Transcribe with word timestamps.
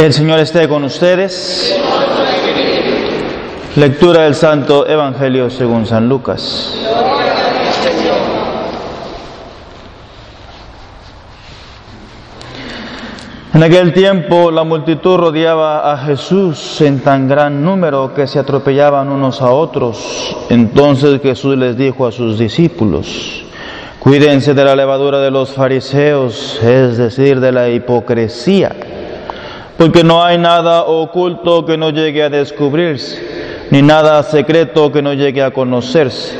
El 0.00 0.14
Señor 0.14 0.38
esté 0.38 0.66
con 0.66 0.82
ustedes. 0.84 1.78
Lectura 3.76 4.22
del 4.22 4.34
Santo 4.34 4.88
Evangelio 4.88 5.50
según 5.50 5.84
San 5.84 6.08
Lucas. 6.08 6.74
En 13.52 13.62
aquel 13.62 13.92
tiempo 13.92 14.50
la 14.50 14.64
multitud 14.64 15.18
rodeaba 15.18 15.92
a 15.92 15.98
Jesús 15.98 16.80
en 16.80 17.00
tan 17.00 17.28
gran 17.28 17.62
número 17.62 18.14
que 18.14 18.26
se 18.26 18.38
atropellaban 18.38 19.10
unos 19.10 19.42
a 19.42 19.50
otros. 19.50 20.34
Entonces 20.48 21.20
Jesús 21.20 21.58
les 21.58 21.76
dijo 21.76 22.06
a 22.06 22.12
sus 22.12 22.38
discípulos, 22.38 23.44
cuídense 23.98 24.54
de 24.54 24.64
la 24.64 24.74
levadura 24.74 25.20
de 25.20 25.30
los 25.30 25.50
fariseos, 25.50 26.58
es 26.62 26.96
decir, 26.96 27.38
de 27.38 27.52
la 27.52 27.68
hipocresía, 27.68 28.74
porque 29.80 30.04
no 30.04 30.22
hay 30.22 30.36
nada 30.36 30.82
oculto 30.82 31.64
que 31.64 31.78
no 31.78 31.88
llegue 31.88 32.22
a 32.22 32.28
descubrirse, 32.28 33.66
ni 33.70 33.80
nada 33.80 34.22
secreto 34.22 34.92
que 34.92 35.00
no 35.00 35.14
llegue 35.14 35.42
a 35.42 35.52
conocerse. 35.52 36.36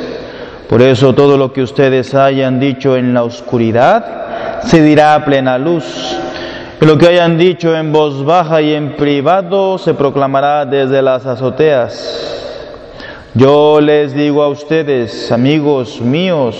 Por 0.68 0.82
eso 0.82 1.14
todo 1.14 1.38
lo 1.38 1.50
que 1.50 1.62
ustedes 1.62 2.14
hayan 2.14 2.60
dicho 2.60 2.98
en 2.98 3.14
la 3.14 3.22
oscuridad 3.22 4.60
se 4.64 4.82
dirá 4.82 5.14
a 5.14 5.24
plena 5.24 5.56
luz 5.56 5.86
que 6.78 6.84
lo 6.84 6.98
que 6.98 7.08
hayan 7.08 7.38
dicho 7.38 7.74
en 7.74 7.94
voz 7.94 8.26
baja 8.26 8.60
y 8.60 8.74
en 8.74 8.96
privado 8.96 9.78
se 9.78 9.94
proclamará 9.94 10.66
desde 10.66 11.00
las 11.00 11.24
azoteas. 11.24 12.76
Yo 13.32 13.80
les 13.80 14.12
digo 14.12 14.42
a 14.42 14.48
ustedes, 14.48 15.32
amigos 15.32 15.98
míos, 16.02 16.56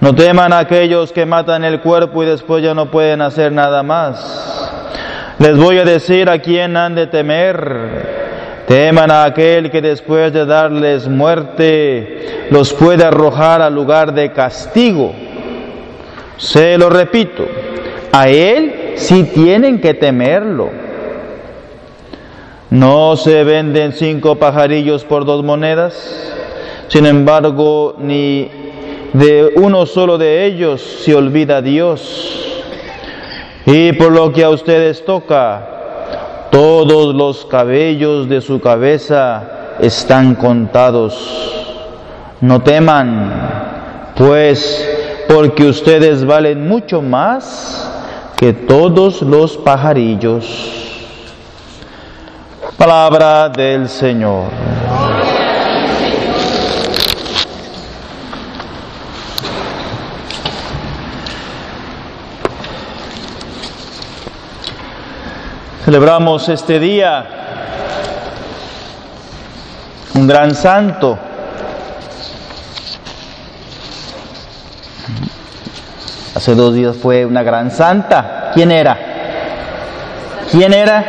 no 0.00 0.14
teman 0.14 0.52
aquellos 0.52 1.10
que 1.10 1.26
matan 1.26 1.64
el 1.64 1.80
cuerpo 1.80 2.22
y 2.22 2.26
después 2.26 2.62
ya 2.62 2.72
no 2.72 2.88
pueden 2.88 3.20
hacer 3.20 3.50
nada 3.50 3.82
más. 3.82 4.67
Les 5.38 5.56
voy 5.56 5.78
a 5.78 5.84
decir 5.84 6.28
a 6.28 6.40
quién 6.40 6.76
han 6.76 6.96
de 6.96 7.06
temer. 7.06 8.26
Teman 8.66 9.10
a 9.10 9.24
aquel 9.24 9.70
que 9.70 9.80
después 9.80 10.32
de 10.32 10.44
darles 10.44 11.06
muerte 11.06 12.48
los 12.50 12.72
puede 12.74 13.04
arrojar 13.04 13.62
al 13.62 13.72
lugar 13.72 14.12
de 14.12 14.32
castigo. 14.32 15.14
Se 16.36 16.76
lo 16.76 16.90
repito, 16.90 17.46
a 18.12 18.28
Él 18.28 18.94
sí 18.96 19.30
tienen 19.32 19.80
que 19.80 19.94
temerlo. 19.94 20.70
No 22.70 23.16
se 23.16 23.44
venden 23.44 23.92
cinco 23.92 24.36
pajarillos 24.36 25.04
por 25.04 25.24
dos 25.24 25.44
monedas, 25.44 26.34
sin 26.88 27.06
embargo, 27.06 27.94
ni 27.98 28.50
de 29.12 29.52
uno 29.54 29.86
solo 29.86 30.18
de 30.18 30.44
ellos 30.44 30.82
se 30.82 31.14
olvida 31.14 31.62
Dios. 31.62 32.57
Y 33.70 33.92
por 33.92 34.12
lo 34.12 34.32
que 34.32 34.42
a 34.42 34.48
ustedes 34.48 35.04
toca, 35.04 36.48
todos 36.50 37.14
los 37.14 37.44
cabellos 37.44 38.26
de 38.26 38.40
su 38.40 38.62
cabeza 38.62 39.76
están 39.78 40.36
contados. 40.36 41.14
No 42.40 42.62
teman, 42.62 43.30
pues, 44.16 44.88
porque 45.28 45.66
ustedes 45.66 46.24
valen 46.24 46.66
mucho 46.66 47.02
más 47.02 47.92
que 48.38 48.54
todos 48.54 49.20
los 49.20 49.58
pajarillos. 49.58 50.46
Palabra 52.78 53.50
del 53.50 53.86
Señor. 53.86 54.44
Celebramos 65.88 66.46
este 66.50 66.78
día 66.78 67.24
un 70.12 70.26
gran 70.26 70.54
santo 70.54 71.18
Hace 76.34 76.54
dos 76.54 76.74
días 76.74 76.94
fue 76.94 77.24
una 77.24 77.42
gran 77.42 77.70
santa. 77.70 78.50
¿Quién 78.52 78.70
era? 78.70 78.98
¿Quién 80.50 80.74
era? 80.74 81.02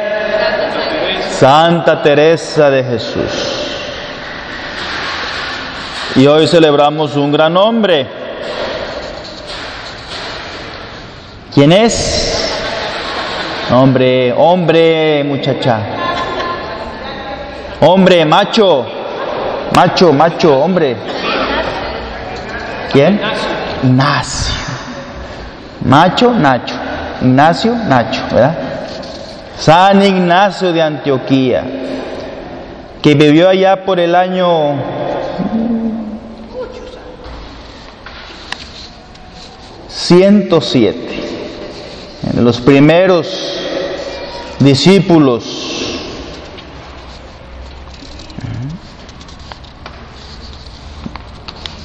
Santa 1.30 2.02
Teresa 2.02 2.70
de 2.70 2.82
Jesús. 2.82 3.76
Y 6.16 6.26
hoy 6.26 6.48
celebramos 6.48 7.18
un 7.18 7.34
gran 7.34 7.58
hombre. 7.58 8.08
¿Quién 11.54 11.74
es? 11.74 12.39
Hombre, 13.72 14.34
hombre, 14.34 15.24
muchacha. 15.24 15.80
Hombre, 17.82 18.26
macho. 18.26 18.86
Macho, 19.76 20.12
macho, 20.12 20.60
hombre. 20.60 20.96
¿Quién? 22.92 23.22
Ignacio. 23.84 24.56
Macho, 25.86 26.34
Nacho. 26.34 26.76
Ignacio, 27.22 27.76
Nacho, 27.76 28.22
¿verdad? 28.32 28.56
San 29.58 30.04
Ignacio 30.04 30.74
de 30.74 30.82
Antioquía, 30.82 31.64
que 33.02 33.14
vivió 33.14 33.50
allá 33.50 33.84
por 33.86 34.00
el 34.00 34.16
año 34.16 35.00
...107... 39.90 40.94
de 42.34 42.42
los 42.42 42.60
primeros 42.62 43.59
discípulos 44.60 46.00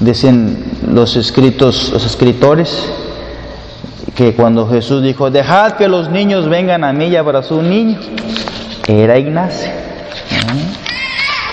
dicen 0.00 0.64
los 0.86 1.16
escritos 1.16 1.90
los 1.90 2.04
escritores 2.04 2.90
que 4.14 4.34
cuando 4.34 4.68
Jesús 4.68 5.02
dijo, 5.02 5.30
dejad 5.30 5.72
que 5.72 5.88
los 5.88 6.08
niños 6.08 6.48
vengan 6.48 6.84
a 6.84 6.92
mí 6.92 7.06
y 7.06 7.16
abrazó 7.16 7.56
un 7.56 7.68
niño, 7.68 7.98
era 8.86 9.18
Ignacio. 9.18 9.70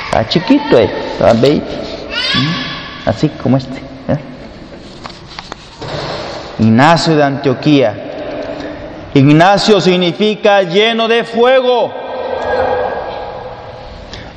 Está 0.06 0.28
chiquito, 0.28 0.78
eh, 0.78 0.92
está 1.14 1.34
baby. 1.34 1.64
Así 3.06 3.30
como 3.30 3.58
este. 3.58 3.78
¿eh? 3.78 4.18
Ignacio 6.60 7.16
de 7.16 7.24
Antioquía. 7.24 8.11
Ignacio 9.14 9.82
significa 9.82 10.62
lleno 10.64 11.08
de 11.08 11.24
fuego. 11.24 11.94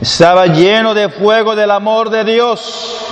Estaba 0.01 0.47
lleno 0.47 0.95
de 0.95 1.09
fuego 1.09 1.55
del 1.55 1.71
amor 1.71 2.11
de 2.11 2.25
Dios. 2.25 3.05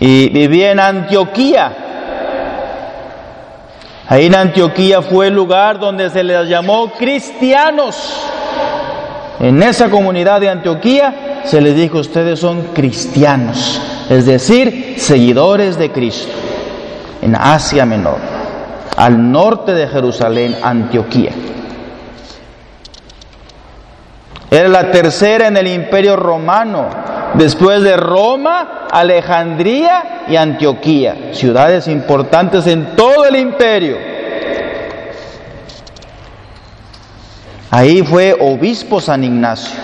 y 0.00 0.28
vivía 0.28 0.72
en 0.72 0.80
Antioquía. 0.80 1.72
Ahí 4.06 4.26
en 4.26 4.34
Antioquía 4.34 5.02
fue 5.02 5.26
el 5.26 5.34
lugar 5.34 5.78
donde 5.78 6.08
se 6.10 6.22
les 6.22 6.48
llamó 6.48 6.92
cristianos. 6.92 7.96
En 9.40 9.62
esa 9.62 9.90
comunidad 9.90 10.40
de 10.40 10.48
Antioquía 10.48 11.42
se 11.44 11.60
les 11.60 11.76
dijo, 11.76 11.98
ustedes 11.98 12.40
son 12.40 12.62
cristianos, 12.74 13.80
es 14.08 14.26
decir, 14.26 14.94
seguidores 14.98 15.78
de 15.78 15.92
Cristo, 15.92 16.32
en 17.22 17.36
Asia 17.36 17.84
Menor, 17.84 18.18
al 18.96 19.30
norte 19.30 19.72
de 19.74 19.88
Jerusalén, 19.88 20.56
Antioquía. 20.62 21.32
Era 24.50 24.68
la 24.68 24.90
tercera 24.90 25.46
en 25.46 25.56
el 25.56 25.66
imperio 25.66 26.16
romano, 26.16 26.88
después 27.34 27.82
de 27.82 27.96
Roma, 27.96 28.86
Alejandría 28.90 30.24
y 30.28 30.36
Antioquía, 30.36 31.30
ciudades 31.32 31.86
importantes 31.86 32.66
en 32.66 32.96
todo 32.96 33.26
el 33.26 33.36
imperio. 33.36 33.98
Ahí 37.70 38.02
fue 38.02 38.34
obispo 38.40 39.00
San 39.00 39.22
Ignacio. 39.24 39.78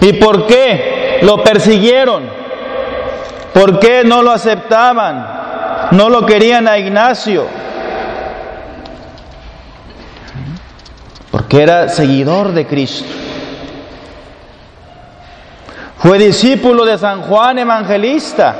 ¿Y 0.00 0.12
por 0.14 0.46
qué 0.46 1.18
lo 1.22 1.42
persiguieron? 1.42 2.37
¿Por 3.58 3.80
qué 3.80 4.04
no 4.04 4.22
lo 4.22 4.30
aceptaban? 4.30 5.88
No 5.90 6.08
lo 6.08 6.24
querían 6.24 6.68
a 6.68 6.78
Ignacio. 6.78 7.48
Porque 11.32 11.64
era 11.64 11.88
seguidor 11.88 12.52
de 12.52 12.68
Cristo. 12.68 13.08
Fue 15.96 16.18
discípulo 16.18 16.84
de 16.84 16.98
San 16.98 17.22
Juan 17.22 17.58
Evangelista. 17.58 18.54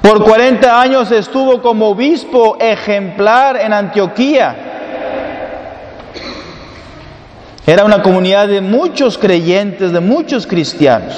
Por 0.00 0.24
40 0.24 0.80
años 0.80 1.12
estuvo 1.12 1.60
como 1.60 1.90
obispo 1.90 2.56
ejemplar 2.58 3.58
en 3.58 3.74
Antioquía. 3.74 4.56
Era 7.66 7.84
una 7.84 8.00
comunidad 8.00 8.48
de 8.48 8.62
muchos 8.62 9.18
creyentes, 9.18 9.92
de 9.92 10.00
muchos 10.00 10.46
cristianos. 10.46 11.14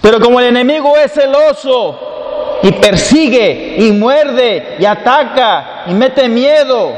Pero 0.00 0.20
como 0.20 0.40
el 0.40 0.46
enemigo 0.46 0.96
es 0.96 1.12
celoso 1.12 2.58
y 2.62 2.72
persigue 2.72 3.76
y 3.78 3.92
muerde 3.92 4.76
y 4.78 4.84
ataca 4.84 5.84
y 5.86 5.92
mete 5.92 6.28
miedo, 6.28 6.92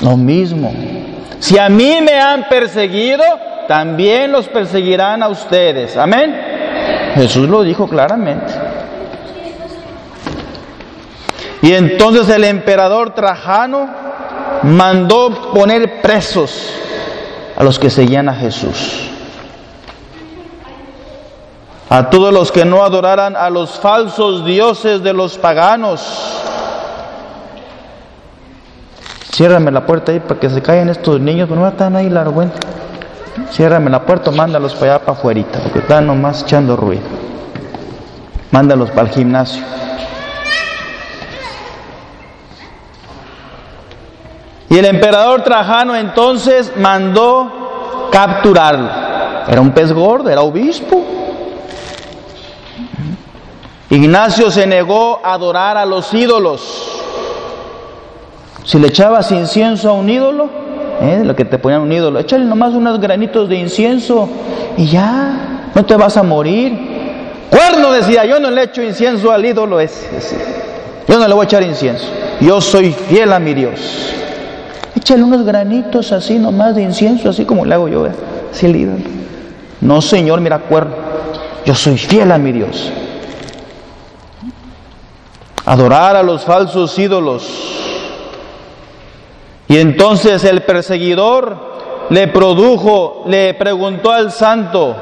lo 0.00 0.16
mismo. 0.16 0.74
Si 1.38 1.58
a 1.58 1.68
mí 1.68 1.98
me 2.02 2.18
han 2.18 2.48
perseguido, 2.48 3.24
también 3.68 4.32
los 4.32 4.48
perseguirán 4.48 5.22
a 5.22 5.28
ustedes. 5.28 5.96
Amén. 5.96 6.34
Jesús 7.14 7.48
lo 7.48 7.62
dijo 7.62 7.88
claramente. 7.88 8.52
Y 11.62 11.72
entonces 11.72 12.28
el 12.28 12.42
emperador 12.42 13.14
Trajano 13.14 13.88
mandó 14.64 15.52
poner 15.52 16.00
presos 16.00 16.74
a 17.56 17.62
los 17.62 17.78
que 17.78 17.90
seguían 17.90 18.28
a 18.28 18.34
Jesús. 18.34 19.11
A 21.92 22.08
todos 22.08 22.32
los 22.32 22.50
que 22.50 22.64
no 22.64 22.82
adoraran 22.82 23.36
a 23.36 23.50
los 23.50 23.72
falsos 23.78 24.46
dioses 24.46 25.02
de 25.02 25.12
los 25.12 25.36
paganos. 25.36 26.00
Ciérrame 29.30 29.70
la 29.70 29.84
puerta 29.84 30.10
ahí 30.10 30.18
para 30.18 30.40
que 30.40 30.48
se 30.48 30.62
caigan 30.62 30.88
estos 30.88 31.20
niños, 31.20 31.50
no 31.50 31.68
están 31.68 31.94
ahí 31.94 32.08
la 32.08 32.20
vergüenza. 32.20 32.58
Ciérrame 33.50 33.90
la 33.90 34.06
puerta, 34.06 34.30
mándalos 34.30 34.74
para 34.74 34.94
allá 34.94 35.04
para 35.04 35.18
afuera, 35.18 35.42
porque 35.62 35.80
están 35.80 36.06
nomás 36.06 36.44
echando 36.44 36.76
ruido. 36.76 37.02
Mándalos 38.52 38.88
para 38.92 39.08
el 39.08 39.14
gimnasio. 39.14 39.62
Y 44.70 44.78
el 44.78 44.86
emperador 44.86 45.42
Trajano 45.42 45.94
entonces 45.94 46.72
mandó 46.74 48.08
capturarlo. 48.10 48.88
Era 49.46 49.60
un 49.60 49.72
pez 49.72 49.92
gordo, 49.92 50.30
era 50.30 50.40
obispo. 50.40 51.21
Ignacio 53.92 54.50
se 54.50 54.66
negó 54.66 55.20
a 55.22 55.34
adorar 55.34 55.76
a 55.76 55.84
los 55.84 56.14
ídolos. 56.14 57.02
Si 58.64 58.78
le 58.78 58.88
echabas 58.88 59.30
incienso 59.32 59.90
a 59.90 59.92
un 59.92 60.08
ídolo, 60.08 60.48
¿eh? 61.02 61.20
lo 61.22 61.36
que 61.36 61.44
te 61.44 61.58
ponían 61.58 61.82
un 61.82 61.92
ídolo, 61.92 62.18
échale 62.18 62.46
nomás 62.46 62.72
unos 62.72 62.98
granitos 62.98 63.50
de 63.50 63.56
incienso 63.56 64.30
y 64.78 64.86
ya, 64.86 65.70
no 65.74 65.84
te 65.84 65.94
vas 65.94 66.16
a 66.16 66.22
morir. 66.22 66.72
Cuerno 67.50 67.92
decía, 67.92 68.24
yo 68.24 68.40
no 68.40 68.50
le 68.50 68.62
echo 68.62 68.82
incienso 68.82 69.30
al 69.30 69.44
ídolo 69.44 69.78
ese, 69.78 70.08
yo 71.06 71.18
no 71.18 71.28
le 71.28 71.34
voy 71.34 71.42
a 71.42 71.44
echar 71.44 71.62
incienso, 71.62 72.06
yo 72.40 72.62
soy 72.62 72.92
fiel 72.92 73.30
a 73.30 73.38
mi 73.38 73.52
Dios. 73.52 74.14
Échale 74.96 75.22
unos 75.22 75.44
granitos 75.44 76.12
así 76.12 76.38
nomás 76.38 76.74
de 76.74 76.82
incienso, 76.82 77.28
así 77.28 77.44
como 77.44 77.66
le 77.66 77.74
hago 77.74 77.88
yo, 77.88 78.06
¿eh? 78.06 78.12
así 78.50 78.64
el 78.64 78.76
ídolo. 78.76 79.04
No, 79.82 80.00
Señor, 80.00 80.40
mira, 80.40 80.60
cuerno, 80.60 80.94
yo 81.66 81.74
soy 81.74 81.98
fiel 81.98 82.32
a 82.32 82.38
mi 82.38 82.52
Dios. 82.52 82.90
Adorar 85.64 86.16
a 86.16 86.22
los 86.22 86.44
falsos 86.44 86.98
ídolos 86.98 87.72
y 89.72 89.78
entonces 89.78 90.44
el 90.44 90.64
perseguidor 90.64 91.56
le 92.10 92.28
produjo, 92.28 93.24
le 93.26 93.54
preguntó 93.54 94.12
al 94.12 94.30
santo, 94.30 94.94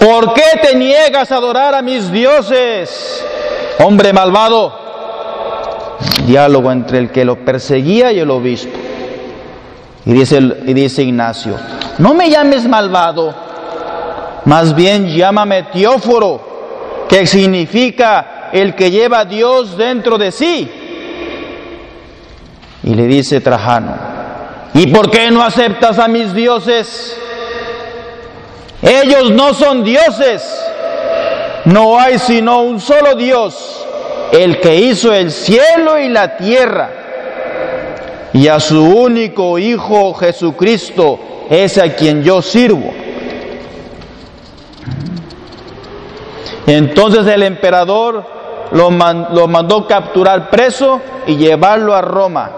¿por 0.00 0.32
qué 0.32 0.60
te 0.62 0.74
niegas 0.74 1.30
a 1.30 1.36
adorar 1.36 1.74
a 1.74 1.82
mis 1.82 2.10
dioses? 2.10 3.22
Hombre 3.84 4.14
malvado. 4.14 4.80
Diálogo 6.26 6.72
entre 6.72 7.00
el 7.00 7.10
que 7.10 7.22
lo 7.22 7.44
perseguía 7.44 8.12
y 8.12 8.20
el 8.20 8.30
obispo. 8.30 8.78
Y 10.06 10.12
dice, 10.14 10.38
y 10.38 10.72
dice 10.72 11.02
Ignacio, 11.02 11.56
no 11.98 12.14
me 12.14 12.30
llames 12.30 12.66
malvado, 12.66 13.34
más 14.46 14.74
bien 14.74 15.08
llámame 15.08 15.64
Teóforo, 15.64 16.40
que 17.10 17.26
significa 17.26 18.31
el 18.52 18.74
que 18.74 18.90
lleva 18.90 19.20
a 19.20 19.24
Dios 19.24 19.76
dentro 19.76 20.18
de 20.18 20.30
sí. 20.30 20.70
Y 22.84 22.94
le 22.94 23.06
dice 23.06 23.40
Trajano, 23.40 23.94
¿y 24.74 24.88
por 24.88 25.10
qué 25.10 25.30
no 25.30 25.42
aceptas 25.42 25.98
a 25.98 26.08
mis 26.08 26.34
dioses? 26.34 27.16
Ellos 28.82 29.30
no 29.30 29.54
son 29.54 29.84
dioses. 29.84 30.42
No 31.64 31.98
hay 31.98 32.18
sino 32.18 32.62
un 32.62 32.80
solo 32.80 33.14
Dios, 33.14 33.86
el 34.32 34.58
que 34.58 34.74
hizo 34.74 35.12
el 35.12 35.30
cielo 35.30 35.98
y 35.98 36.08
la 36.08 36.36
tierra. 36.36 36.90
Y 38.32 38.48
a 38.48 38.58
su 38.58 38.82
único 38.82 39.58
Hijo 39.58 40.12
Jesucristo 40.14 41.46
es 41.48 41.78
a 41.78 41.94
quien 41.94 42.24
yo 42.24 42.42
sirvo. 42.42 42.92
Entonces 46.66 47.26
el 47.26 47.42
emperador 47.42 48.41
lo, 48.70 48.90
mandó 48.90 49.86
capturar 49.86 50.50
preso 50.50 51.00
y 51.26 51.36
llevarlo 51.36 51.94
a 51.94 52.00
Roma. 52.00 52.50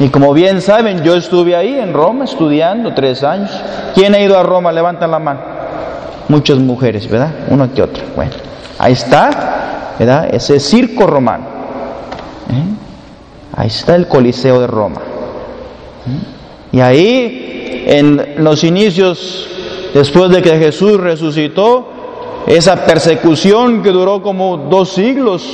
Y 0.00 0.08
como 0.08 0.32
bien 0.32 0.60
saben, 0.60 1.02
yo 1.02 1.14
estuve 1.16 1.56
ahí 1.56 1.74
en 1.78 1.92
Roma 1.92 2.24
estudiando 2.24 2.94
tres 2.94 3.22
años. 3.24 3.50
¿Quién 3.94 4.14
ha 4.14 4.20
ido 4.20 4.38
a 4.38 4.42
Roma? 4.42 4.72
Levantan 4.72 5.10
la 5.10 5.18
mano. 5.18 5.40
Muchas 6.28 6.58
mujeres, 6.58 7.08
¿verdad? 7.08 7.32
Uno 7.48 7.72
que 7.72 7.82
otra. 7.82 8.04
Bueno, 8.14 8.32
ahí 8.78 8.92
está, 8.92 9.94
¿verdad? 9.98 10.28
Ese 10.32 10.60
circo 10.60 11.06
romano. 11.06 11.44
¿eh? 12.50 12.64
Ahí 13.56 13.66
está 13.66 13.96
el 13.96 14.06
Coliseo 14.06 14.60
de 14.60 14.66
Roma. 14.66 15.00
¿eh? 16.06 16.76
Y 16.76 16.80
ahí, 16.80 17.84
en 17.86 18.44
los 18.44 18.62
inicios, 18.62 19.48
después 19.94 20.30
de 20.30 20.42
que 20.42 20.58
Jesús 20.58 20.98
resucitó, 21.00 21.97
esa 22.48 22.86
persecución 22.86 23.82
que 23.82 23.90
duró 23.90 24.22
como 24.22 24.56
dos 24.56 24.88
siglos, 24.90 25.46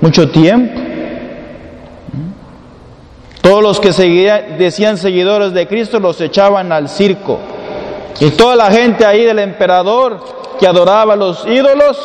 mucho 0.00 0.30
tiempo. 0.30 0.80
Todos 3.42 3.62
los 3.62 3.80
que 3.80 3.92
decían 4.58 4.96
seguidores 4.96 5.52
de 5.52 5.66
Cristo 5.66 6.00
los 6.00 6.20
echaban 6.20 6.72
al 6.72 6.88
circo. 6.88 7.38
Y 8.18 8.30
toda 8.30 8.56
la 8.56 8.70
gente 8.70 9.04
ahí 9.04 9.24
del 9.24 9.38
emperador 9.38 10.20
que 10.58 10.66
adoraba 10.66 11.14
a 11.14 11.16
los 11.16 11.46
ídolos 11.46 11.98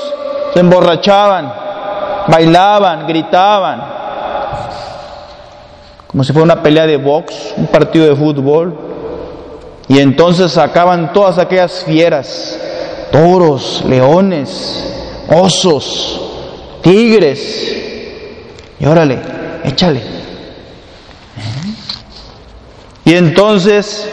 se 0.53 0.59
emborrachaban, 0.59 1.53
bailaban, 2.27 3.07
gritaban. 3.07 3.83
Como 6.07 6.23
si 6.23 6.33
fuera 6.33 6.45
una 6.45 6.63
pelea 6.63 6.85
de 6.85 6.97
box, 6.97 7.53
un 7.57 7.67
partido 7.67 8.07
de 8.07 8.15
fútbol. 8.15 8.77
Y 9.87 9.99
entonces 9.99 10.51
sacaban 10.51 11.13
todas 11.13 11.37
aquellas 11.37 11.83
fieras, 11.83 12.59
toros, 13.12 13.83
leones, 13.88 15.24
osos, 15.29 16.21
tigres. 16.81 17.75
Y 18.79 18.85
órale, 18.85 19.19
échale. 19.63 20.01
Y 23.05 23.13
entonces 23.13 24.09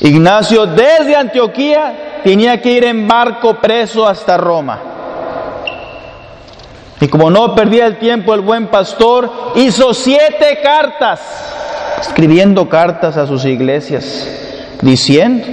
Ignacio 0.00 0.66
desde 0.66 1.16
Antioquía 1.16 2.20
tenía 2.24 2.60
que 2.60 2.72
ir 2.72 2.84
en 2.84 3.06
barco 3.06 3.60
preso 3.60 4.06
hasta 4.06 4.36
Roma. 4.36 4.80
Y 7.00 7.08
como 7.08 7.30
no 7.30 7.54
perdía 7.54 7.86
el 7.86 7.98
tiempo 7.98 8.34
el 8.34 8.40
buen 8.40 8.68
pastor, 8.68 9.30
hizo 9.56 9.92
siete 9.92 10.60
cartas, 10.62 11.20
escribiendo 12.00 12.68
cartas 12.68 13.16
a 13.16 13.26
sus 13.26 13.44
iglesias, 13.44 14.28
diciendo 14.80 15.46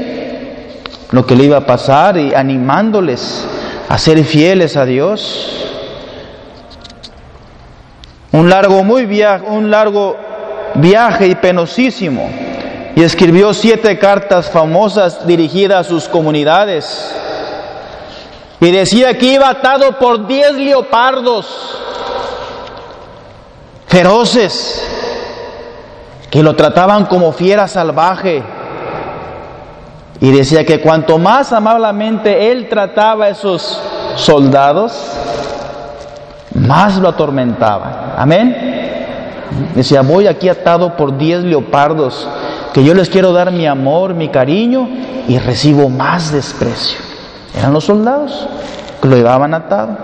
lo 1.11 1.25
que 1.25 1.35
le 1.35 1.43
iba 1.43 1.57
a 1.57 1.65
pasar 1.65 2.17
y 2.17 2.33
animándoles 2.33 3.45
a 3.87 3.97
ser 3.97 4.23
fieles 4.23 4.77
a 4.77 4.85
Dios. 4.85 5.67
Un 8.31 8.49
largo 8.49 8.83
muy 8.83 9.05
viaje, 9.05 9.45
un 9.45 9.69
largo 9.69 10.17
viaje 10.75 11.27
y 11.27 11.35
penosísimo, 11.35 12.29
y 12.95 13.03
escribió 13.03 13.53
siete 13.53 13.99
cartas 13.99 14.49
famosas 14.49 15.27
dirigidas 15.27 15.85
a 15.85 15.89
sus 15.89 16.07
comunidades. 16.07 17.13
Y 18.61 18.71
decía 18.71 19.17
que 19.17 19.33
iba 19.33 19.49
atado 19.49 19.97
por 19.99 20.27
diez 20.27 20.53
leopardos 20.53 21.47
feroces, 23.87 24.81
que 26.29 26.41
lo 26.41 26.55
trataban 26.55 27.05
como 27.07 27.33
fiera 27.33 27.67
salvaje, 27.67 28.41
Y 30.21 30.31
decía 30.31 30.63
que 30.63 30.81
cuanto 30.81 31.17
más 31.17 31.51
amablemente 31.51 32.51
él 32.51 32.69
trataba 32.69 33.25
a 33.25 33.29
esos 33.29 33.81
soldados, 34.15 34.93
más 36.53 36.97
lo 36.97 37.09
atormentaba. 37.09 38.13
Amén. 38.15 38.71
Decía, 39.73 40.01
voy 40.01 40.27
aquí 40.27 40.47
atado 40.47 40.95
por 40.95 41.17
diez 41.17 41.43
leopardos, 41.43 42.27
que 42.71 42.83
yo 42.83 42.93
les 42.93 43.09
quiero 43.09 43.33
dar 43.33 43.51
mi 43.51 43.65
amor, 43.65 44.13
mi 44.13 44.29
cariño, 44.29 44.87
y 45.27 45.39
recibo 45.39 45.89
más 45.89 46.31
desprecio. 46.31 46.99
Eran 47.57 47.73
los 47.73 47.85
soldados 47.85 48.47
que 49.01 49.07
lo 49.07 49.15
llevaban 49.15 49.55
atado. 49.55 49.97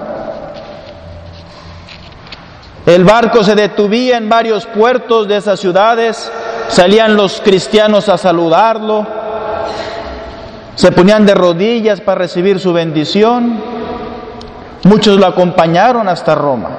El 2.88 3.04
barco 3.04 3.44
se 3.44 3.54
detuvía 3.54 4.18
en 4.18 4.30
varios 4.30 4.66
puertos 4.66 5.28
de 5.28 5.38
esas 5.38 5.60
ciudades, 5.60 6.32
salían 6.70 7.16
los 7.16 7.40
cristianos 7.42 8.10
a 8.10 8.18
saludarlo, 8.18 9.06
se 10.78 10.94
ponían 10.94 11.26
de 11.26 11.36
rodillas 11.36 12.00
para 12.00 12.20
recibir 12.20 12.62
su 12.62 12.72
bendición, 12.72 13.62
muchos 14.84 15.20
lo 15.20 15.26
acompañaron 15.26 16.08
hasta 16.08 16.34
Roma. 16.34 16.70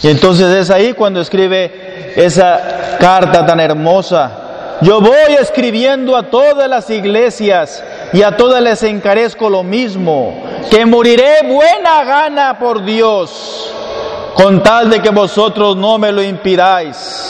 Y 0.00 0.08
entonces 0.08 0.46
es 0.54 0.70
ahí 0.70 0.92
cuando 0.92 1.20
escribe 1.20 2.12
esa 2.14 2.96
carta 3.00 3.44
tan 3.44 3.58
hermosa 3.58 4.44
yo 4.80 5.00
voy 5.00 5.34
escribiendo 5.40 6.16
a 6.16 6.24
todas 6.24 6.68
las 6.68 6.90
iglesias 6.90 7.82
y 8.12 8.22
a 8.22 8.36
todas 8.36 8.62
les 8.62 8.82
encarezco 8.82 9.48
lo 9.48 9.62
mismo, 9.62 10.42
que 10.70 10.84
moriré 10.84 11.42
buena 11.46 12.04
gana 12.04 12.58
por 12.58 12.84
Dios, 12.84 13.72
con 14.34 14.62
tal 14.62 14.90
de 14.90 15.00
que 15.00 15.10
vosotros 15.10 15.76
no 15.76 15.96
me 15.98 16.12
lo 16.12 16.22
impidáis. 16.22 17.23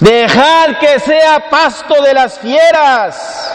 Dejar 0.00 0.78
que 0.78 0.98
sea 0.98 1.50
pasto 1.50 2.02
de 2.02 2.14
las 2.14 2.38
fieras, 2.38 3.54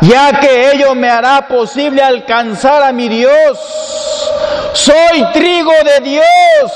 ya 0.00 0.40
que 0.40 0.72
ello 0.72 0.96
me 0.96 1.08
hará 1.08 1.46
posible 1.46 2.02
alcanzar 2.02 2.82
a 2.82 2.92
mi 2.92 3.08
Dios. 3.08 3.58
Soy 4.72 5.24
trigo 5.32 5.70
de 5.84 6.10
Dios 6.10 6.72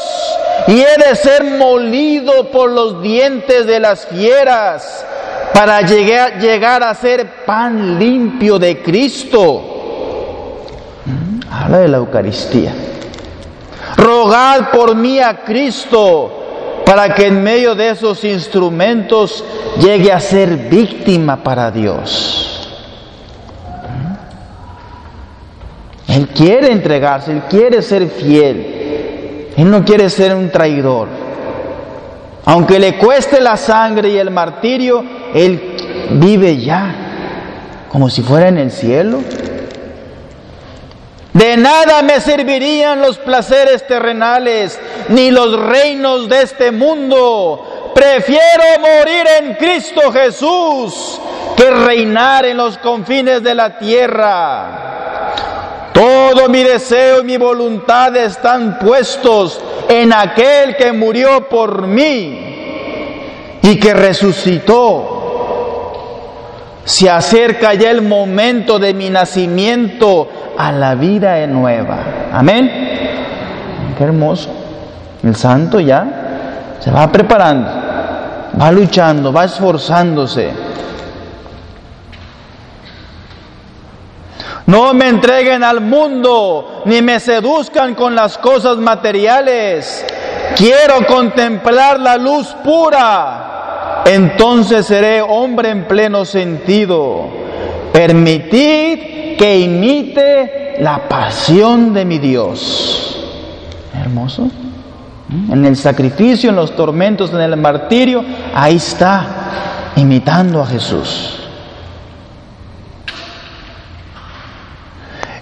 y 0.69 0.81
he 0.81 1.09
de 1.09 1.17
ser 1.17 1.43
molido 1.43 2.53
por 2.53 2.71
los 2.71 3.03
dientes 3.03 3.67
de 3.67 3.81
las 3.81 4.07
fieras 4.07 5.05
para 5.53 5.81
llegar, 5.83 6.39
llegar 6.39 6.85
a 6.85 6.95
ser 6.95 7.45
pan 7.45 7.99
limpio 7.99 8.61
de 8.61 8.81
Cristo. 8.81 9.65
Habla 11.51 11.79
de 11.79 11.89
la 11.89 11.97
Eucaristía. 11.97 12.73
Rogad 13.97 14.71
por 14.71 14.95
mí 14.95 15.19
a 15.19 15.39
Cristo 15.45 16.48
para 16.89 17.15
que 17.15 17.27
en 17.27 17.43
medio 17.43 17.75
de 17.75 17.91
esos 17.91 18.25
instrumentos 18.25 19.45
llegue 19.79 20.11
a 20.11 20.19
ser 20.21 20.57
víctima 20.71 21.43
para 21.43 21.71
Dios. 21.71 22.67
Él 26.07 26.29
quiere 26.29 26.73
entregarse, 26.73 27.33
Él 27.33 27.43
quiere 27.51 27.83
ser 27.83 28.09
fiel. 28.09 29.51
Él 29.55 29.71
no 29.71 29.85
quiere 29.85 30.09
ser 30.09 30.35
un 30.35 30.49
traidor. 30.49 31.09
Aunque 32.47 32.79
le 32.79 32.97
cueste 32.97 33.39
la 33.39 33.59
sangre 33.59 34.09
y 34.09 34.17
el 34.17 34.31
martirio, 34.31 35.05
Él 35.35 35.77
vive 36.13 36.57
ya, 36.57 37.85
como 37.91 38.09
si 38.09 38.23
fuera 38.23 38.49
en 38.49 38.57
el 38.57 38.71
cielo. 38.71 39.19
De 41.39 41.57
nada 41.57 42.03
me 42.03 42.21
servirían 42.21 43.01
los 43.01 43.17
placeres 43.19 43.87
terrenales, 43.87 44.77
ni 45.09 45.31
los 45.31 45.57
reinos 45.57 46.29
de 46.29 46.43
este 46.43 46.73
mundo. 46.73 47.93
Prefiero 47.95 48.65
morir 48.81 49.25
en 49.41 49.55
Cristo 49.55 50.11
Jesús 50.13 51.21
que 51.57 51.71
reinar 51.71 52.45
en 52.45 52.57
los 52.57 52.77
confines 52.79 53.41
de 53.45 53.55
la 53.55 53.79
tierra. 53.79 54.89
Todo 55.93 56.49
mi 56.49 56.65
deseo 56.65 57.21
y 57.21 57.25
mi 57.25 57.37
voluntad 57.37 58.17
están 58.17 58.81
puestos 58.81 59.61
en 59.89 60.13
aquel 60.13 60.77
que 60.77 60.91
murió 60.93 61.49
por 61.49 61.87
mí 61.87 63.59
y 63.63 63.79
que 63.79 63.95
resucitó. 63.95 65.15
Se 66.85 67.09
acerca 67.09 67.75
ya 67.75 67.91
el 67.91 68.03
momento 68.03 68.81
de 68.81 68.93
mi 68.95 69.09
nacimiento 69.09 70.29
a 70.59 70.73
la 70.73 70.95
vida 70.95 71.47
nueva. 71.47 71.99
Amén. 72.33 72.71
Qué 73.97 74.05
hermoso. 74.05 74.51
El 75.23 75.35
santo 75.35 75.81
ya 75.81 76.77
se 76.79 76.91
va 76.91 77.11
preparando, 77.11 77.71
va 78.61 78.71
luchando, 78.71 79.33
va 79.33 79.45
esforzándose 79.45 80.69
No 84.69 84.93
me 84.93 85.09
entreguen 85.09 85.65
al 85.65 85.81
mundo, 85.81 86.83
ni 86.85 87.01
me 87.01 87.21
seduzcan 87.21 87.95
con 87.95 88.15
las 88.15 88.37
cosas 88.37 88.77
materiales. 88.77 90.05
Quiero 90.55 91.07
contemplar 91.07 91.99
la 91.99 92.19
luz 92.19 92.49
pura. 92.63 94.03
Entonces 94.05 94.85
seré 94.85 95.23
hombre 95.23 95.71
en 95.71 95.89
pleno 95.89 96.27
sentido. 96.27 97.31
Permitid 97.95 99.18
que 99.39 99.61
imite 99.61 100.77
la 100.81 101.09
pasión 101.09 101.95
de 101.95 102.05
mi 102.05 102.19
Dios. 102.19 103.15
Hermoso. 103.95 104.51
En 105.51 105.65
el 105.65 105.77
sacrificio, 105.77 106.51
en 106.51 106.57
los 106.57 106.75
tormentos, 106.75 107.33
en 107.33 107.41
el 107.41 107.57
martirio, 107.57 108.25
ahí 108.55 108.77
está, 108.77 109.93
imitando 109.97 110.61
a 110.63 110.67
Jesús. 110.67 111.39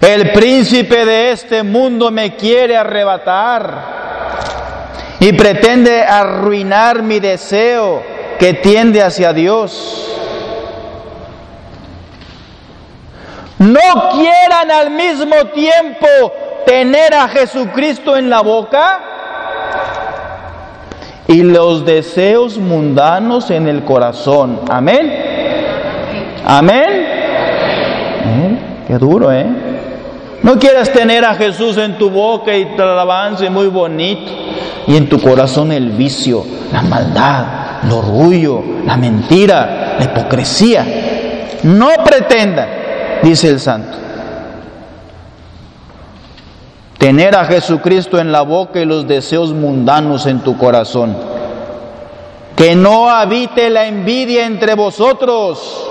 El 0.01 0.31
príncipe 0.31 1.05
de 1.05 1.31
este 1.31 1.63
mundo 1.63 2.11
me 2.11 2.35
quiere 2.35 2.77
arrebatar 2.77 3.97
y 5.19 5.33
pretende 5.33 6.03
arruinar 6.03 7.01
mi 7.01 7.19
deseo 7.19 8.03
que 8.37 8.53
tiende 8.53 9.01
hacia 9.01 9.33
Dios. 9.33 10.07
No 13.59 14.09
quieran 14.13 14.71
al 14.71 14.91
mismo 14.91 15.35
tiempo 15.53 16.07
tener 16.65 17.13
a 17.13 17.27
Jesucristo 17.27 18.15
en 18.15 18.29
la 18.29 18.41
boca 18.41 18.99
y 21.27 21.41
los 21.41 21.85
deseos 21.85 22.57
mundanos 22.57 23.49
en 23.49 23.67
el 23.67 23.83
corazón. 23.83 24.61
Amén. 24.69 25.11
Amén. 26.45 26.87
¿Eh? 28.25 28.59
Qué 28.87 28.97
duro, 28.97 29.31
¿eh? 29.31 29.45
No 30.43 30.59
quieras 30.59 30.91
tener 30.91 31.25
a 31.25 31.33
Jesús 31.33 31.77
en 31.77 31.97
tu 31.97 32.09
boca 32.09 32.55
y 32.55 32.75
te 32.75 32.81
avance 32.81 33.49
muy 33.49 33.67
bonito 33.67 34.31
y 34.85 34.95
en 34.95 35.09
tu 35.09 35.19
corazón 35.19 35.71
el 35.71 35.89
vicio, 35.89 36.45
la 36.71 36.83
maldad, 36.83 37.45
el 37.83 37.91
orgullo, 37.91 38.63
la 38.85 38.95
mentira, 38.95 39.95
la 39.97 40.05
hipocresía. 40.05 40.85
No 41.63 41.89
pretendan, 42.05 42.69
dice 43.23 43.49
el 43.49 43.59
santo, 43.59 43.97
tener 46.97 47.35
a 47.35 47.45
Jesucristo 47.45 48.19
en 48.19 48.31
la 48.31 48.41
boca 48.41 48.79
y 48.79 48.85
los 48.85 49.07
deseos 49.07 49.53
mundanos 49.53 50.25
en 50.25 50.39
tu 50.39 50.57
corazón. 50.57 51.15
Que 52.55 52.75
no 52.75 53.09
habite 53.09 53.69
la 53.69 53.85
envidia 53.85 54.47
entre 54.47 54.73
vosotros 54.73 55.87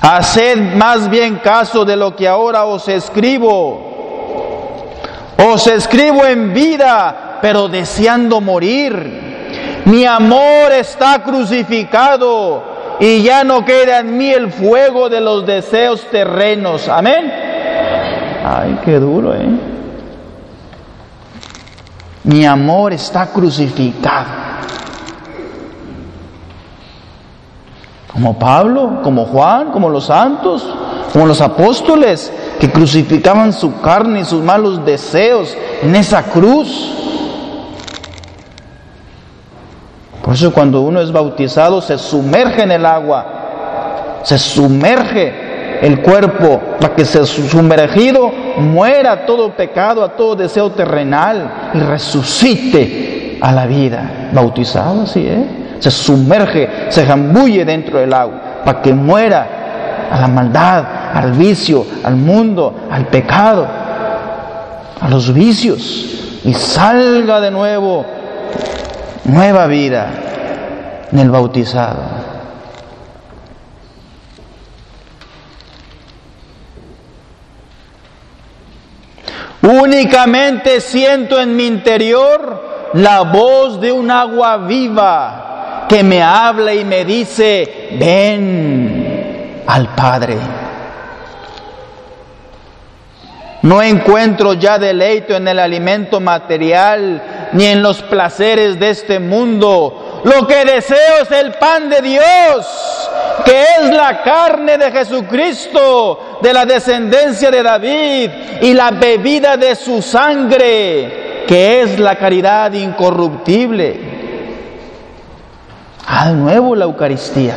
Haced 0.00 0.74
más 0.74 1.10
bien 1.10 1.36
caso 1.36 1.84
de 1.84 1.96
lo 1.96 2.14
que 2.14 2.28
ahora 2.28 2.64
os 2.64 2.88
escribo. 2.88 3.86
Os 5.36 5.66
escribo 5.66 6.24
en 6.24 6.54
vida, 6.54 7.38
pero 7.42 7.68
deseando 7.68 8.40
morir. 8.40 9.82
Mi 9.84 10.04
amor 10.04 10.72
está 10.72 11.22
crucificado 11.22 12.67
y 13.00 13.22
ya 13.22 13.44
no 13.44 13.64
queda 13.64 14.00
en 14.00 14.16
mí 14.16 14.30
el 14.30 14.50
fuego 14.50 15.08
de 15.08 15.20
los 15.20 15.46
deseos 15.46 16.04
terrenos. 16.10 16.88
Amén. 16.88 17.32
Ay, 18.44 18.78
qué 18.84 18.98
duro, 18.98 19.34
¿eh? 19.34 19.48
Mi 22.24 22.44
amor 22.44 22.92
está 22.92 23.26
crucificado. 23.26 24.26
Como 28.12 28.38
Pablo, 28.38 29.00
como 29.02 29.26
Juan, 29.26 29.70
como 29.70 29.88
los 29.88 30.06
santos, 30.06 30.66
como 31.12 31.26
los 31.26 31.40
apóstoles 31.40 32.32
que 32.58 32.70
crucificaban 32.70 33.52
su 33.52 33.80
carne 33.80 34.20
y 34.20 34.24
sus 34.24 34.42
malos 34.42 34.84
deseos 34.84 35.56
en 35.82 35.94
esa 35.94 36.24
cruz. 36.24 36.92
Por 40.28 40.34
eso 40.34 40.52
cuando 40.52 40.82
uno 40.82 41.00
es 41.00 41.10
bautizado 41.10 41.80
se 41.80 41.96
sumerge 41.96 42.62
en 42.62 42.70
el 42.70 42.84
agua, 42.84 44.20
se 44.24 44.36
sumerge 44.36 45.78
el 45.80 46.02
cuerpo 46.02 46.60
para 46.78 46.94
que 46.94 47.06
se 47.06 47.24
sumergido 47.24 48.30
muera 48.58 49.24
todo 49.24 49.56
pecado, 49.56 50.04
a 50.04 50.10
todo 50.10 50.36
deseo 50.36 50.70
terrenal 50.72 51.70
y 51.72 51.78
resucite 51.78 53.38
a 53.40 53.52
la 53.52 53.64
vida. 53.64 54.28
Bautizado, 54.34 55.04
así 55.04 55.26
¿eh? 55.26 55.46
Se 55.78 55.90
sumerge, 55.90 56.90
se 56.90 57.06
jambulle 57.06 57.64
dentro 57.64 57.98
del 57.98 58.12
agua 58.12 58.38
para 58.66 58.82
que 58.82 58.92
muera 58.92 60.08
a 60.12 60.20
la 60.20 60.28
maldad, 60.28 60.84
al 61.14 61.32
vicio, 61.32 61.86
al 62.04 62.16
mundo, 62.16 62.74
al 62.90 63.06
pecado, 63.06 63.66
a 65.00 65.08
los 65.08 65.32
vicios 65.32 66.40
y 66.44 66.52
salga 66.52 67.40
de 67.40 67.50
nuevo 67.50 68.18
nueva 69.28 69.66
vida 69.66 70.10
en 71.12 71.18
el 71.18 71.30
bautizado. 71.30 72.02
Únicamente 79.62 80.80
siento 80.80 81.38
en 81.38 81.54
mi 81.54 81.66
interior 81.66 82.90
la 82.94 83.22
voz 83.22 83.80
de 83.80 83.92
un 83.92 84.10
agua 84.10 84.56
viva 84.56 85.86
que 85.88 86.02
me 86.02 86.22
habla 86.22 86.72
y 86.74 86.84
me 86.84 87.04
dice, 87.04 87.88
ven 87.98 89.62
al 89.66 89.88
Padre. 89.94 90.38
No 93.62 93.82
encuentro 93.82 94.54
ya 94.54 94.78
deleito 94.78 95.34
en 95.34 95.48
el 95.48 95.58
alimento 95.58 96.20
material 96.20 97.37
ni 97.52 97.66
en 97.66 97.82
los 97.82 98.02
placeres 98.02 98.78
de 98.78 98.90
este 98.90 99.18
mundo. 99.18 100.22
Lo 100.24 100.46
que 100.46 100.64
deseo 100.64 101.22
es 101.22 101.30
el 101.30 101.52
pan 101.54 101.88
de 101.88 102.00
Dios, 102.00 102.66
que 103.44 103.62
es 103.80 103.94
la 103.94 104.22
carne 104.22 104.78
de 104.78 104.90
Jesucristo, 104.90 106.38
de 106.42 106.52
la 106.52 106.64
descendencia 106.66 107.50
de 107.50 107.62
David, 107.62 108.30
y 108.62 108.74
la 108.74 108.90
bebida 108.90 109.56
de 109.56 109.74
su 109.76 110.02
sangre, 110.02 111.44
que 111.46 111.82
es 111.82 111.98
la 111.98 112.16
caridad 112.16 112.72
incorruptible. 112.72 114.18
Al 116.06 116.38
nuevo 116.38 116.74
la 116.74 116.84
Eucaristía. 116.84 117.54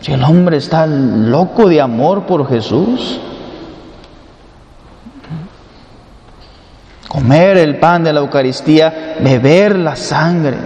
Si 0.00 0.12
el 0.12 0.22
hombre 0.22 0.58
está 0.58 0.86
loco 0.86 1.68
de 1.68 1.80
amor 1.80 2.24
por 2.24 2.48
Jesús, 2.48 3.20
comer 7.08 7.56
el 7.56 7.78
pan 7.78 8.04
de 8.04 8.12
la 8.12 8.20
Eucaristía, 8.20 9.16
beber 9.20 9.76
la 9.76 9.96
sangre. 9.96 10.58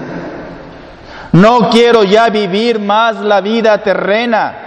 No 1.32 1.70
quiero 1.70 2.02
ya 2.04 2.28
vivir 2.28 2.78
más 2.78 3.16
la 3.20 3.40
vida 3.40 3.78
terrena. 3.78 4.58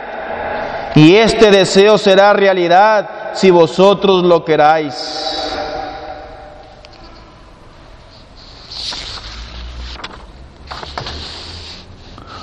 Y 0.96 1.16
este 1.16 1.52
deseo 1.52 1.98
será 1.98 2.34
realidad 2.34 3.10
si 3.34 3.52
vosotros 3.52 4.24
lo 4.24 4.44
queráis. 4.46 5.52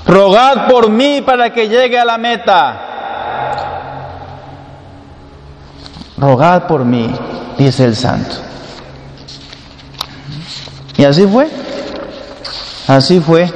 Rogad 0.07 0.69
por 0.69 0.91
mí 0.91 1.23
para 1.23 1.51
que 1.51 1.69
llegue 1.69 1.99
a 1.99 2.05
la 2.05 2.19
meta. 2.19 2.89
Rogad 6.19 6.67
por 6.67 6.85
mí, 6.85 7.11
dice 7.57 7.87
el 7.87 7.97
santo. 7.97 8.52
Y 11.03 11.05
así 11.05 11.27
fue. 11.27 11.49
Así 12.87 13.19
fue. 13.19 13.51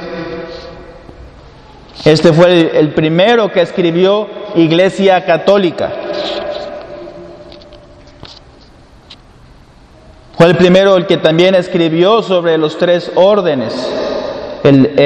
Este 2.03 2.33
fue 2.33 2.77
el, 2.77 2.93
primero 2.93 3.49
que 3.53 3.61
escribió 3.61 4.27
Iglesia 4.55 5.23
Católica. 5.23 5.89
Fue 10.35 10.47
el 10.47 10.57
primero 10.57 10.97
el 10.97 11.05
que 11.05 11.15
también 11.15 11.55
escribió 11.55 12.21
sobre 12.21 12.57
los 12.57 12.77
tres 12.77 13.13
órdenes. 13.15 13.73
El, 14.65 14.99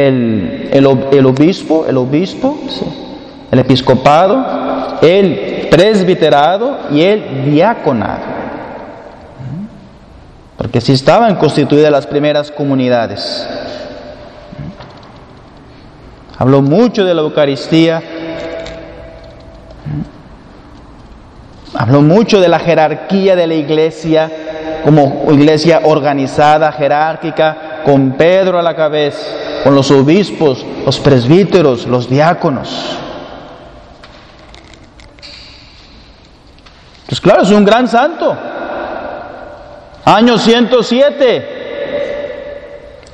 el, 0.71 1.25
obispo, 1.27 1.85
el 1.87 1.97
obispo, 1.97 2.57
el 3.51 3.59
episcopado, 3.59 4.97
el 5.03 5.67
presbiterado 5.69 6.79
y 6.89 7.03
el 7.03 7.45
diaconado 7.45 8.30
porque 10.71 10.79
si 10.79 10.93
estaban 10.93 11.35
constituidas 11.35 11.91
las 11.91 12.07
primeras 12.07 12.49
comunidades. 12.49 13.45
Habló 16.37 16.61
mucho 16.61 17.03
de 17.03 17.13
la 17.13 17.23
Eucaristía, 17.23 18.01
habló 21.73 22.01
mucho 22.01 22.39
de 22.39 22.47
la 22.47 22.57
jerarquía 22.57 23.35
de 23.35 23.47
la 23.47 23.53
iglesia 23.55 24.31
como 24.85 25.25
iglesia 25.33 25.81
organizada, 25.83 26.71
jerárquica, 26.71 27.81
con 27.83 28.13
Pedro 28.13 28.57
a 28.57 28.61
la 28.61 28.73
cabeza, 28.73 29.27
con 29.65 29.75
los 29.75 29.91
obispos, 29.91 30.65
los 30.85 31.01
presbíteros, 31.01 31.85
los 31.85 32.09
diáconos. 32.09 32.97
Pues 37.09 37.19
claro, 37.19 37.41
es 37.41 37.51
un 37.51 37.65
gran 37.65 37.89
santo. 37.89 38.50
Año 40.05 40.37
107. 40.37 41.59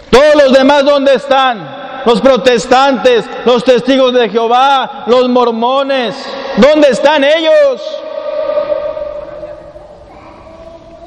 Todos 0.10 0.36
los 0.36 0.54
demás, 0.54 0.86
¿dónde 0.86 1.14
están? 1.16 1.78
Los 2.06 2.22
protestantes, 2.22 3.26
los 3.46 3.64
testigos 3.64 4.14
de 4.14 4.30
Jehová, 4.30 5.04
los 5.08 5.28
mormones, 5.28 6.16
¿dónde 6.56 6.90
están 6.90 7.24
ellos? 7.24 7.82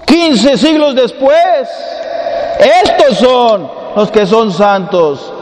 15 0.04 0.58
siglos 0.58 0.94
después, 0.94 1.68
estos 2.58 3.16
son 3.18 3.70
los 3.96 4.10
que 4.10 4.26
son 4.26 4.52
santos, 4.52 5.32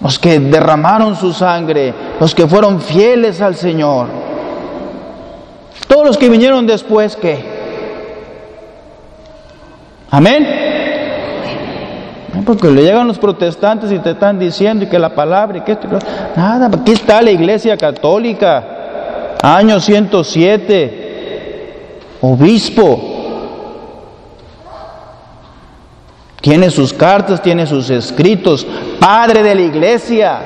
los 0.00 0.18
que 0.18 0.40
derramaron 0.40 1.14
su 1.14 1.32
sangre, 1.32 1.94
los 2.18 2.34
que 2.34 2.48
fueron 2.48 2.80
fieles 2.80 3.40
al 3.40 3.54
Señor. 3.54 4.08
Todos 5.86 6.04
los 6.04 6.18
que 6.18 6.28
vinieron 6.28 6.66
después, 6.66 7.14
¿qué? 7.14 7.53
Amén. 10.14 10.46
Porque 12.46 12.68
le 12.68 12.82
llegan 12.82 13.08
los 13.08 13.18
protestantes 13.18 13.90
y 13.90 13.98
te 13.98 14.12
están 14.12 14.38
diciendo 14.38 14.88
que 14.88 14.96
la 14.96 15.12
palabra 15.12 15.58
y 15.58 15.62
que 15.62 15.72
esto, 15.72 15.88
nada, 16.36 16.66
aquí 16.66 16.92
está 16.92 17.20
la 17.20 17.32
iglesia 17.32 17.76
católica, 17.76 19.34
año 19.42 19.80
107, 19.80 21.98
obispo, 22.20 23.00
tiene 26.40 26.70
sus 26.70 26.92
cartas, 26.92 27.42
tiene 27.42 27.66
sus 27.66 27.90
escritos, 27.90 28.64
padre 29.00 29.42
de 29.42 29.54
la 29.56 29.62
iglesia. 29.62 30.38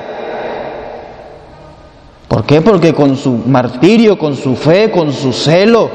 ¿Por 2.27 2.43
qué? 2.43 2.61
Porque 2.61 2.91
con 2.91 3.15
su 3.15 3.33
martirio, 3.33 4.17
con 4.17 4.35
su 4.35 4.55
fe, 4.55 4.89
con 4.89 5.13
su 5.13 5.31
celo, 5.31 5.91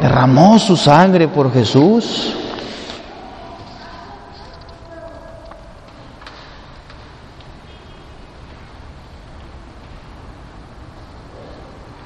derramó 0.00 0.58
su 0.58 0.76
sangre 0.76 1.28
por 1.28 1.52
Jesús. 1.52 2.34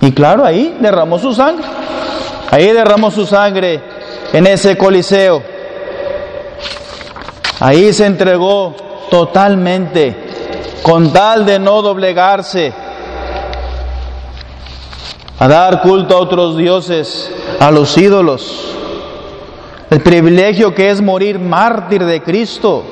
Y 0.03 0.11
claro, 0.11 0.45
ahí 0.45 0.77
derramó 0.81 1.19
su 1.19 1.33
sangre. 1.33 1.65
Ahí 2.51 2.73
derramó 2.73 3.11
su 3.11 3.25
sangre 3.25 3.81
en 4.33 4.47
ese 4.49 4.77
coliseo. 4.77 5.43
Ahí 7.61 7.93
se 7.93 8.07
entregó 8.07 8.75
totalmente 9.09 10.17
con 10.83 11.13
tal 11.13 11.47
de 11.47 11.61
no 11.61 11.81
doblegarse 11.81 12.73
a 15.39 15.49
dar 15.49 15.83
culto 15.83 16.17
a 16.17 16.21
otros 16.21 16.57
dioses, 16.57 17.31
a 17.61 17.71
los 17.71 17.97
ídolos. 17.97 18.75
El 19.89 20.01
privilegio 20.01 20.75
que 20.75 20.91
es 20.91 21.01
morir 21.01 21.39
mártir 21.39 22.05
de 22.05 22.23
Cristo. 22.23 22.85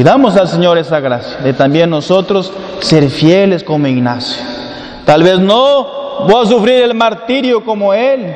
Pidamos 0.00 0.34
al 0.38 0.48
Señor 0.48 0.78
esa 0.78 0.98
gracia 0.98 1.36
de 1.44 1.52
también 1.52 1.90
nosotros 1.90 2.50
ser 2.78 3.10
fieles 3.10 3.62
como 3.62 3.86
Ignacio. 3.86 4.42
Tal 5.04 5.22
vez 5.22 5.38
no 5.38 6.24
voy 6.26 6.42
a 6.42 6.48
sufrir 6.48 6.84
el 6.84 6.94
martirio 6.94 7.62
como 7.62 7.92
Él, 7.92 8.34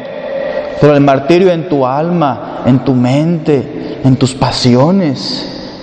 pero 0.78 0.94
el 0.94 1.00
martirio 1.00 1.50
en 1.50 1.66
tu 1.66 1.86
alma, 1.86 2.60
en 2.66 2.80
tu 2.80 2.92
mente, 2.92 3.98
en 4.04 4.14
tus 4.16 4.34
pasiones. 4.34 5.80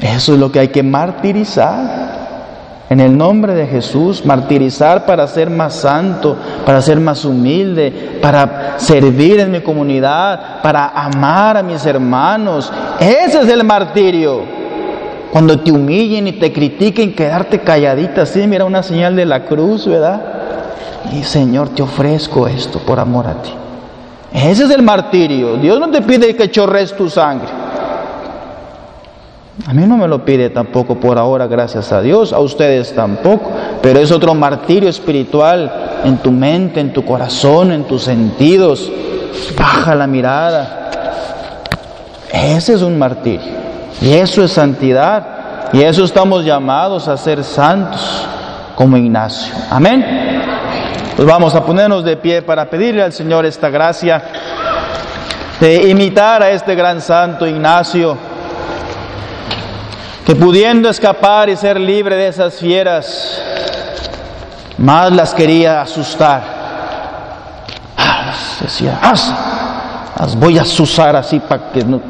Eso 0.00 0.32
es 0.32 0.40
lo 0.40 0.50
que 0.50 0.60
hay 0.60 0.68
que 0.68 0.82
martirizar. 0.82 2.86
En 2.88 2.98
el 2.98 3.18
nombre 3.18 3.52
de 3.52 3.66
Jesús, 3.66 4.24
martirizar 4.24 5.04
para 5.04 5.26
ser 5.26 5.50
más 5.50 5.74
santo, 5.74 6.38
para 6.64 6.80
ser 6.80 7.00
más 7.00 7.22
humilde, 7.26 8.18
para 8.22 8.76
servir 8.78 9.40
en 9.40 9.50
mi 9.50 9.60
comunidad, 9.60 10.62
para 10.62 10.88
amar 10.88 11.58
a 11.58 11.62
mis 11.62 11.84
hermanos. 11.84 12.72
Ese 12.98 13.42
es 13.42 13.48
el 13.50 13.62
martirio. 13.62 14.55
Cuando 15.32 15.58
te 15.60 15.70
humillen 15.70 16.28
y 16.28 16.32
te 16.32 16.52
critiquen, 16.52 17.14
quedarte 17.14 17.60
calladita 17.60 18.22
así, 18.22 18.46
mira 18.46 18.64
una 18.64 18.82
señal 18.82 19.16
de 19.16 19.26
la 19.26 19.44
cruz, 19.44 19.86
¿verdad? 19.86 20.20
Y 21.12 21.22
Señor, 21.24 21.70
te 21.70 21.82
ofrezco 21.82 22.46
esto 22.46 22.78
por 22.78 22.98
amor 22.98 23.26
a 23.26 23.42
ti. 23.42 23.50
Ese 24.32 24.64
es 24.64 24.70
el 24.70 24.82
martirio. 24.82 25.56
Dios 25.56 25.78
no 25.80 25.90
te 25.90 26.02
pide 26.02 26.34
que 26.36 26.50
chorres 26.50 26.96
tu 26.96 27.08
sangre. 27.08 27.48
A 29.66 29.72
mí 29.72 29.84
no 29.86 29.96
me 29.96 30.06
lo 30.06 30.24
pide 30.24 30.50
tampoco 30.50 30.96
por 30.96 31.18
ahora, 31.18 31.46
gracias 31.46 31.90
a 31.90 32.00
Dios, 32.00 32.32
a 32.32 32.38
ustedes 32.38 32.94
tampoco, 32.94 33.50
pero 33.82 33.98
es 33.98 34.12
otro 34.12 34.34
martirio 34.34 34.88
espiritual 34.88 35.72
en 36.04 36.18
tu 36.18 36.30
mente, 36.30 36.78
en 36.78 36.92
tu 36.92 37.04
corazón, 37.04 37.72
en 37.72 37.84
tus 37.84 38.02
sentidos. 38.02 38.90
Baja 39.58 39.94
la 39.94 40.06
mirada. 40.06 40.90
Ese 42.30 42.74
es 42.74 42.82
un 42.82 42.98
martirio. 42.98 43.65
Y 44.00 44.12
eso 44.12 44.44
es 44.44 44.52
santidad. 44.52 45.72
Y 45.72 45.82
eso 45.82 46.04
estamos 46.04 46.44
llamados 46.44 47.08
a 47.08 47.16
ser 47.16 47.42
santos 47.42 48.26
como 48.74 48.96
Ignacio. 48.96 49.54
Amén. 49.70 50.42
Pues 51.16 51.26
vamos 51.26 51.54
a 51.54 51.64
ponernos 51.64 52.04
de 52.04 52.16
pie 52.16 52.42
para 52.42 52.68
pedirle 52.68 53.02
al 53.02 53.12
Señor 53.12 53.46
esta 53.46 53.70
gracia 53.70 54.22
de 55.58 55.88
imitar 55.88 56.42
a 56.42 56.50
este 56.50 56.74
gran 56.74 57.00
santo 57.00 57.46
Ignacio, 57.46 58.16
que 60.24 60.34
pudiendo 60.34 60.90
escapar 60.90 61.48
y 61.48 61.56
ser 61.56 61.80
libre 61.80 62.16
de 62.16 62.28
esas 62.28 62.56
fieras, 62.56 63.40
más 64.76 65.10
las 65.12 65.32
quería 65.32 65.80
asustar. 65.80 66.42
Ah, 67.96 68.34
decía, 68.60 68.98
las 70.18 70.36
voy 70.36 70.58
a 70.58 70.62
asusar 70.62 71.16
así 71.16 71.40
para 71.40 71.70
que 71.72 71.82
no, 71.84 72.00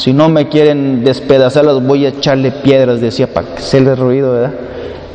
si 0.00 0.14
no 0.14 0.30
me 0.30 0.48
quieren 0.48 1.04
despedazar, 1.04 1.62
las 1.66 1.82
voy 1.86 2.06
a 2.06 2.08
echarle 2.08 2.52
piedras, 2.52 3.02
decía, 3.02 3.34
para 3.34 3.54
que 3.54 3.60
se 3.60 3.82
le 3.82 3.94
ruido, 3.94 4.32
¿verdad? 4.32 4.54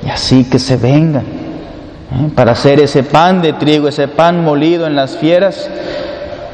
Y 0.05 0.09
así 0.09 0.43
que 0.43 0.59
se 0.59 0.77
vengan. 0.77 1.23
¿eh? 1.23 2.29
para 2.35 2.51
hacer 2.51 2.79
ese 2.79 3.01
pan 3.01 3.41
de 3.41 3.53
trigo, 3.53 3.87
ese 3.87 4.07
pan 4.07 4.43
molido 4.43 4.85
en 4.85 4.95
las 4.95 5.17
fieras. 5.17 5.67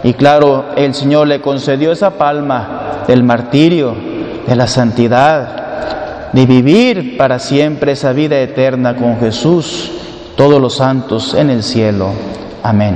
Y 0.01 0.13
claro, 0.13 0.67
el 0.77 0.93
Señor 0.93 1.27
le 1.27 1.41
concedió 1.41 1.91
esa 1.91 2.11
palma 2.11 3.03
del 3.05 3.21
martirio, 3.23 3.93
de 4.47 4.55
la 4.55 4.67
santidad, 4.67 6.31
de 6.31 6.45
vivir 6.45 7.17
para 7.17 7.37
siempre 7.37 7.91
esa 7.91 8.13
vida 8.13 8.39
eterna 8.39 8.95
con 8.95 9.19
Jesús, 9.19 9.91
todos 10.37 10.61
los 10.61 10.77
santos 10.77 11.33
en 11.33 11.49
el 11.49 11.63
cielo. 11.63 12.11
Amén. 12.63 12.95